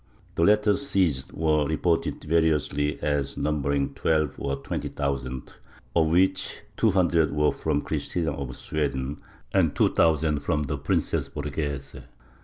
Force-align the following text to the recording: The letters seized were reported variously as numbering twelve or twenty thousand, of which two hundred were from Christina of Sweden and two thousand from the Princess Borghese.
The 0.33 0.41
letters 0.41 0.87
seized 0.89 1.31
were 1.31 1.63
reported 1.67 2.23
variously 2.23 2.99
as 3.03 3.37
numbering 3.37 3.93
twelve 3.93 4.33
or 4.39 4.55
twenty 4.55 4.87
thousand, 4.89 5.53
of 5.95 6.07
which 6.07 6.63
two 6.75 6.89
hundred 6.89 7.31
were 7.33 7.51
from 7.51 7.81
Christina 7.81 8.31
of 8.33 8.55
Sweden 8.55 9.21
and 9.53 9.75
two 9.75 9.93
thousand 9.93 10.39
from 10.39 10.63
the 10.63 10.79
Princess 10.79 11.29
Borghese. 11.29 11.97